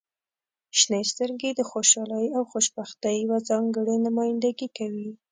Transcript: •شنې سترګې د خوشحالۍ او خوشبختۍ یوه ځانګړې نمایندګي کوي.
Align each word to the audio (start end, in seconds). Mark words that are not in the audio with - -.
•شنې 0.79 1.01
سترګې 1.11 1.49
د 1.55 1.61
خوشحالۍ 1.71 2.25
او 2.35 2.43
خوشبختۍ 2.51 3.15
یوه 3.25 3.37
ځانګړې 3.49 3.95
نمایندګي 4.05 4.67
کوي. 4.77 5.09